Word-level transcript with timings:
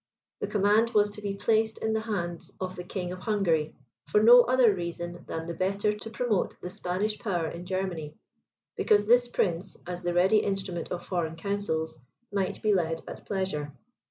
The 0.39 0.47
command 0.47 0.95
was 0.95 1.11
to 1.11 1.21
be 1.21 1.35
placed 1.35 1.77
in 1.77 1.93
the 1.93 1.99
hands 2.01 2.51
of 2.59 2.75
the 2.75 2.83
King 2.83 3.11
of 3.11 3.19
Hungary, 3.19 3.75
for 4.07 4.23
no 4.23 4.41
other 4.41 4.73
reason 4.73 5.23
than 5.27 5.45
the 5.45 5.53
better 5.53 5.93
to 5.93 6.09
promote 6.09 6.59
the 6.59 6.71
Spanish 6.71 7.19
power 7.19 7.47
in 7.47 7.67
Germany; 7.67 8.15
because 8.75 9.05
this 9.05 9.27
prince, 9.27 9.77
as 9.85 10.01
the 10.01 10.15
ready 10.15 10.37
instrument 10.39 10.89
of 10.91 11.05
foreign 11.05 11.35
counsels, 11.35 11.99
might 12.33 12.63
be 12.63 12.73
led 12.73 13.03
at 13.07 13.27
pleasure. 13.27 13.73